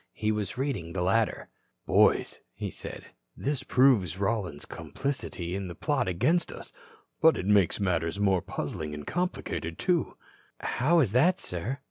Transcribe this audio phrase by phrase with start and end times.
[0.13, 1.47] He was reading the latter.
[1.85, 2.39] "Boys,"
[2.71, 3.09] said he,
[3.43, 6.73] "this proves Rollins's complicity in a plot against us.
[7.21, 10.17] But it makes matters more puzzling and complicated, too."
[10.59, 11.77] "How is that, sir?"